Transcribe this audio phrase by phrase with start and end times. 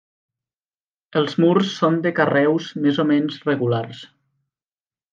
[1.21, 4.05] Els murs són de carreus més o menys regulars.